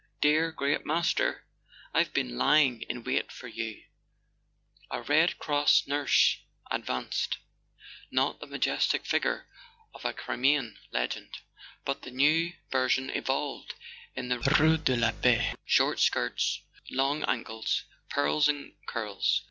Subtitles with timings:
[0.19, 1.45] Dear great Master!
[1.93, 3.83] I've been lying in wait for you!"
[4.97, 6.39] A Red Cross nurse
[6.71, 7.37] advanced:
[8.09, 9.47] not the majestic figure
[9.93, 11.37] of the Crimean legend,
[11.85, 13.75] but the new version evolved
[14.15, 19.39] in the rue de la Paix: short skirts, long ankles, pearls and curls.